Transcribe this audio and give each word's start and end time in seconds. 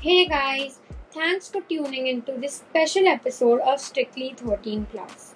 Hey 0.00 0.26
guys, 0.26 0.80
thanks 1.12 1.48
for 1.48 1.60
tuning 1.68 2.06
into 2.06 2.32
this 2.40 2.54
special 2.54 3.06
episode 3.08 3.60
of 3.60 3.80
Strictly 3.80 4.34
13 4.34 4.86
Plus. 4.86 5.34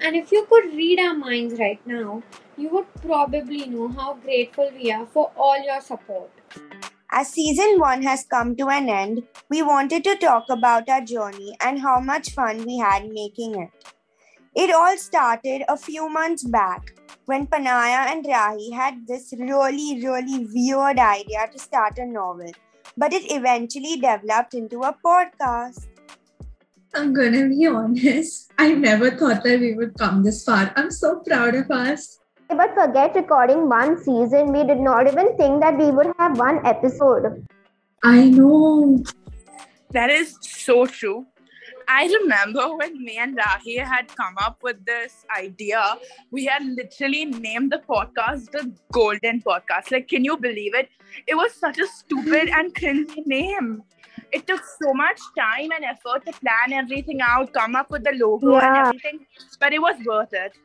And 0.00 0.16
if 0.16 0.32
you 0.32 0.46
could 0.48 0.74
read 0.74 1.00
our 1.00 1.12
minds 1.12 1.58
right 1.58 1.86
now, 1.86 2.22
you 2.56 2.70
would 2.70 2.86
probably 3.02 3.66
know 3.66 3.88
how 3.88 4.14
grateful 4.14 4.70
we 4.74 4.90
are 4.90 5.04
for 5.04 5.30
all 5.36 5.62
your 5.62 5.82
support. 5.82 6.30
As 7.10 7.28
season 7.28 7.78
1 7.78 8.02
has 8.04 8.24
come 8.24 8.56
to 8.56 8.68
an 8.68 8.88
end, 8.88 9.24
we 9.50 9.62
wanted 9.62 10.02
to 10.04 10.16
talk 10.16 10.44
about 10.48 10.88
our 10.88 11.02
journey 11.02 11.54
and 11.60 11.78
how 11.78 12.00
much 12.00 12.30
fun 12.30 12.64
we 12.64 12.78
had 12.78 13.10
making 13.10 13.60
it. 13.60 13.68
It 14.56 14.74
all 14.74 14.96
started 14.96 15.64
a 15.68 15.76
few 15.76 16.08
months 16.08 16.44
back 16.44 16.94
when 17.26 17.46
Panaya 17.46 18.10
and 18.12 18.24
Rahi 18.24 18.72
had 18.72 19.06
this 19.06 19.32
really, 19.38 20.00
really 20.04 20.46
weird 20.52 20.98
idea 20.98 21.48
to 21.52 21.58
start 21.58 21.98
a 21.98 22.06
novel 22.06 22.52
but 22.96 23.12
it 23.12 23.30
eventually 23.30 23.96
developed 23.96 24.54
into 24.54 24.82
a 24.82 24.96
podcast. 25.04 25.86
I'm 26.94 27.12
gonna 27.12 27.48
be 27.48 27.66
honest, 27.66 28.52
I 28.58 28.72
never 28.72 29.10
thought 29.10 29.42
that 29.42 29.60
we 29.60 29.74
would 29.74 29.94
come 29.98 30.22
this 30.22 30.44
far. 30.44 30.72
I'm 30.76 30.90
so 30.90 31.20
proud 31.20 31.54
of 31.54 31.70
us. 31.70 32.20
But 32.48 32.74
forget 32.74 33.16
recording 33.16 33.68
one 33.68 33.98
season, 33.98 34.52
we 34.52 34.64
did 34.64 34.78
not 34.78 35.08
even 35.08 35.36
think 35.36 35.60
that 35.60 35.76
we 35.76 35.90
would 35.90 36.12
have 36.18 36.38
one 36.38 36.64
episode. 36.64 37.44
I 38.04 38.28
know. 38.28 39.02
That 39.90 40.10
is 40.10 40.36
so 40.40 40.86
true. 40.86 41.26
I 41.88 42.06
remember 42.20 42.76
when 42.76 43.02
me 43.04 43.18
and 43.18 43.36
Rahi 43.36 43.78
had 43.78 44.08
come 44.14 44.34
up 44.38 44.62
with 44.62 44.84
this 44.84 45.24
idea, 45.36 45.96
we 46.30 46.44
had 46.44 46.64
literally 46.64 47.24
named 47.24 47.72
the 47.72 47.78
podcast 47.78 48.50
the 48.50 48.72
Golden 48.92 49.42
Podcast. 49.42 49.90
Like, 49.90 50.08
can 50.08 50.24
you 50.24 50.36
believe 50.36 50.74
it? 50.74 50.88
It 51.26 51.34
was 51.34 51.52
such 51.52 51.78
a 51.78 51.86
stupid 51.86 52.48
and 52.48 52.74
cringy 52.74 53.26
name. 53.26 53.82
It 54.32 54.46
took 54.46 54.62
so 54.82 54.92
much 54.92 55.20
time 55.38 55.70
and 55.72 55.84
effort 55.84 56.26
to 56.26 56.32
plan 56.32 56.72
everything 56.72 57.20
out, 57.20 57.52
come 57.52 57.76
up 57.76 57.90
with 57.90 58.04
the 58.04 58.12
logo 58.12 58.52
yeah. 58.52 58.66
and 58.66 58.86
everything, 58.86 59.26
but 59.60 59.72
it 59.72 59.80
was 59.80 59.96
worth 60.04 60.32
it. 60.32 60.56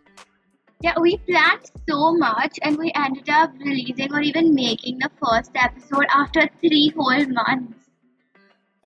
Yeah, 0.81 0.97
we 0.99 1.17
planned 1.17 1.69
so 1.89 2.15
much 2.15 2.57
and 2.61 2.77
we 2.77 2.91
ended 2.95 3.29
up 3.29 3.51
releasing 3.59 4.13
or 4.13 4.21
even 4.21 4.55
making 4.55 4.99
the 4.99 5.11
first 5.21 5.51
episode 5.55 6.05
after 6.15 6.49
three 6.61 6.93
whole 6.95 7.25
months. 7.27 7.89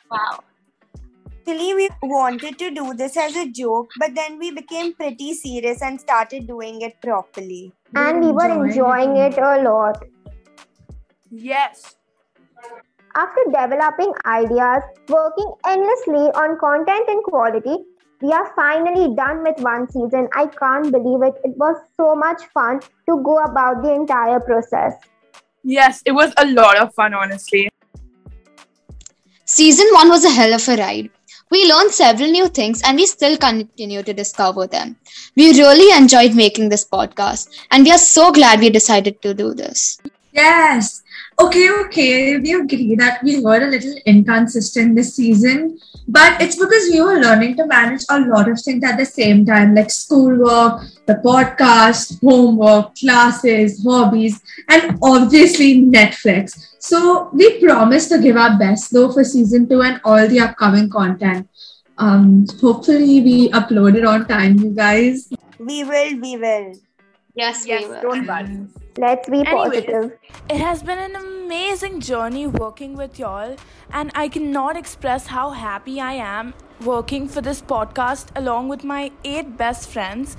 Wow. 0.10 0.40
Actually, 1.46 1.74
we 1.74 1.90
wanted 2.04 2.58
to 2.58 2.72
do 2.72 2.94
this 2.94 3.18
as 3.18 3.36
a 3.36 3.50
joke, 3.50 3.90
but 4.00 4.16
then 4.16 4.40
we 4.40 4.52
became 4.52 4.94
pretty 4.94 5.34
serious 5.34 5.82
and 5.82 6.00
started 6.00 6.48
doing 6.48 6.82
it 6.82 6.96
properly. 7.02 7.74
And 7.96 8.24
we 8.24 8.32
were 8.32 8.66
enjoying 8.66 9.18
it 9.18 9.38
a 9.38 9.62
lot. 9.62 10.02
Yes. 11.30 11.96
After 13.16 13.42
developing 13.48 14.14
ideas, 14.26 14.84
working 15.10 15.54
endlessly 15.68 16.32
on 16.44 16.58
content 16.60 17.10
and 17.10 17.22
quality, 17.26 17.76
we 18.22 18.32
are 18.32 18.54
finally 18.56 19.14
done 19.14 19.44
with 19.44 19.60
one 19.60 19.92
season. 19.92 20.30
I 20.34 20.46
can't 20.46 20.94
believe 20.94 21.24
it. 21.24 21.42
It 21.44 21.58
was 21.58 21.76
so 21.98 22.16
much 22.16 22.42
fun 22.54 22.80
to 23.10 23.22
go 23.22 23.40
about 23.40 23.84
the 23.84 23.94
entire 23.94 24.40
process. 24.40 24.94
Yes, 25.66 26.02
it 26.06 26.14
was 26.14 26.32
a 26.38 26.46
lot 26.46 26.78
of 26.78 26.94
fun, 26.94 27.14
honestly. 27.14 27.70
Season 29.44 29.88
1 29.92 30.08
was 30.08 30.24
a 30.24 30.30
hell 30.30 30.54
of 30.54 30.70
a 30.70 30.78
ride. 30.78 31.10
We 31.54 31.72
learned 31.72 31.92
several 31.92 32.32
new 32.32 32.48
things 32.48 32.82
and 32.84 32.98
we 32.98 33.06
still 33.06 33.38
continue 33.38 34.02
to 34.02 34.12
discover 34.12 34.66
them. 34.66 34.96
We 35.36 35.52
really 35.52 35.96
enjoyed 35.96 36.34
making 36.34 36.70
this 36.70 36.84
podcast 36.84 37.48
and 37.70 37.84
we 37.84 37.92
are 37.92 38.00
so 38.00 38.32
glad 38.32 38.60
we 38.60 38.72
decided 38.72 39.22
to 39.22 39.36
do 39.36 39.54
this. 39.54 40.00
Yes. 40.32 41.03
Okay, 41.40 41.70
okay. 41.86 42.38
We 42.38 42.54
agree 42.54 42.96
that 42.96 43.24
we 43.24 43.42
were 43.42 43.62
a 43.62 43.70
little 43.70 43.96
inconsistent 44.06 44.96
this 44.96 45.16
season, 45.16 45.80
but 46.08 46.42
it's 46.42 46.56
because 46.56 46.90
we 46.92 47.02
were 47.02 47.20
learning 47.20 47.58
to 47.58 47.66
manage 47.66 48.04
a 48.10 48.20
lot 48.20 48.50
of 48.50 48.62
things 48.62 48.84
at 48.84 48.98
the 48.98 49.06
same 49.06 49.46
time, 49.46 49.74
like 49.74 49.90
schoolwork, 49.90 50.82
the 51.08 51.16
podcast, 51.26 52.22
homework, 52.22 52.96
classes, 52.96 53.84
hobbies, 53.84 54.40
and 54.70 54.98
obviously 55.02 55.82
Netflix. 55.82 56.76
So 56.80 57.30
we 57.34 57.60
promise 57.60 58.08
to 58.10 58.20
give 58.20 58.38
our 58.38 58.58
best 58.58 58.94
though 58.94 59.12
for 59.12 59.24
season 59.24 59.68
two 59.68 59.82
and 59.82 60.00
all 60.04 60.28
the 60.28 60.40
upcoming 60.40 60.90
content. 60.90 61.50
Um, 61.98 62.46
hopefully 62.62 63.22
we 63.22 63.50
upload 63.50 63.96
it 63.96 64.06
on 64.06 64.28
time, 64.28 64.60
you 64.60 64.72
guys. 64.72 65.30
We 65.60 65.84
will, 65.84 66.20
we 66.20 66.38
will. 66.38 66.74
Yes, 67.36 67.66
yes, 67.66 67.84
don't 68.02 68.28
worry. 68.28 68.68
Let's 68.98 69.28
be 69.28 69.40
Anyways, 69.40 69.86
positive. 69.86 70.12
It 70.50 70.58
has 70.58 70.84
been 70.84 71.00
an 71.00 71.16
amazing 71.16 72.00
journey 72.00 72.46
working 72.46 72.96
with 72.96 73.18
y'all, 73.18 73.56
and 73.92 74.12
I 74.14 74.28
cannot 74.28 74.78
express 74.78 75.26
how 75.28 75.50
happy 75.50 76.00
I 76.00 76.14
am 76.14 76.54
working 76.86 77.28
for 77.28 77.42
this 77.42 77.60
podcast 77.62 78.28
along 78.36 78.70
with 78.70 78.84
my 78.84 79.12
eight 79.24 79.58
best 79.58 79.90
friends. 79.90 80.38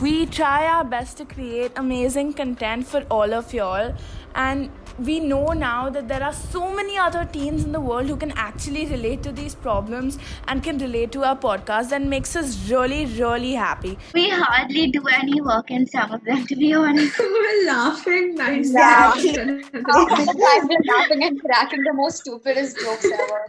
We 0.00 0.26
try 0.26 0.64
our 0.64 0.84
best 0.84 1.16
to 1.16 1.24
create 1.24 1.72
amazing 1.74 2.34
content 2.34 2.86
for 2.86 3.00
all 3.10 3.34
of 3.34 3.52
y'all, 3.52 3.96
and 4.32 4.70
we 5.00 5.18
know 5.18 5.48
now 5.48 5.90
that 5.90 6.06
there 6.06 6.22
are 6.22 6.32
so 6.32 6.72
many 6.72 6.96
other 6.96 7.24
teens 7.24 7.64
in 7.64 7.72
the 7.72 7.80
world 7.80 8.06
who 8.06 8.16
can 8.16 8.30
actually 8.36 8.86
relate 8.86 9.24
to 9.24 9.32
these 9.32 9.56
problems 9.56 10.16
and 10.46 10.62
can 10.62 10.78
relate 10.78 11.10
to 11.12 11.24
our 11.24 11.36
podcast 11.36 11.90
and 11.90 12.08
makes 12.08 12.36
us 12.36 12.70
really 12.70 13.06
really 13.06 13.52
happy. 13.54 13.98
We 14.14 14.30
hardly 14.30 14.86
do 14.92 15.02
any 15.08 15.40
work 15.40 15.72
in 15.72 15.84
some 15.88 16.12
of 16.12 16.24
them 16.24 16.46
to 16.46 16.54
be 16.54 16.72
honest. 16.74 17.18
We're 17.18 17.66
laughing 17.66 18.36
nice. 18.36 18.68
Exactly. 18.68 19.36
I've 19.36 20.68
been 20.68 20.82
laughing 20.94 21.24
and 21.24 21.40
cracking 21.40 21.82
the 21.82 21.92
most 21.92 22.18
stupidest 22.18 22.78
jokes 22.78 23.04
ever. 23.04 23.46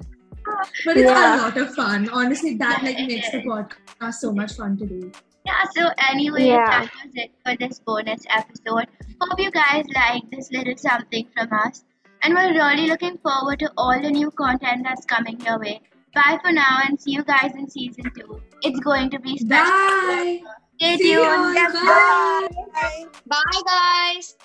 But 0.83 0.97
it's 0.97 1.11
yeah. 1.11 1.35
a 1.35 1.41
lot 1.43 1.57
of 1.57 1.75
fun. 1.75 2.09
Honestly 2.09 2.55
that 2.55 2.81
like 2.81 2.97
makes 2.97 3.29
the 3.29 3.43
podcast 3.43 4.13
so 4.15 4.33
much 4.33 4.53
fun 4.53 4.77
to 4.77 4.87
do 4.87 5.11
yeah, 5.49 5.63
so 5.75 5.89
anyway, 6.11 6.47
yeah. 6.47 6.65
that 6.65 6.91
was 7.03 7.13
it 7.15 7.31
for 7.43 7.55
this 7.57 7.79
bonus 7.79 8.23
episode. 8.29 8.87
Hope 9.21 9.39
you 9.39 9.51
guys 9.51 9.85
like 9.95 10.29
this 10.31 10.51
little 10.51 10.77
something 10.77 11.27
from 11.35 11.49
us. 11.51 11.83
And 12.21 12.33
we're 12.33 12.53
really 12.53 12.87
looking 12.87 13.17
forward 13.17 13.59
to 13.59 13.71
all 13.77 13.99
the 14.01 14.11
new 14.11 14.29
content 14.31 14.83
that's 14.83 15.05
coming 15.05 15.39
your 15.41 15.59
way. 15.59 15.81
Bye 16.13 16.37
for 16.43 16.51
now 16.51 16.79
and 16.85 16.99
see 16.99 17.11
you 17.11 17.23
guys 17.23 17.53
in 17.55 17.69
season 17.69 18.11
two. 18.17 18.41
It's 18.61 18.79
going 18.79 19.09
to 19.11 19.19
be 19.19 19.37
special. 19.37 19.71
Bye. 19.71 20.41
Stay 20.79 20.97
tuned. 20.97 21.55
Bye. 21.73 22.47
Bye, 23.27 23.61
guys. 23.65 24.35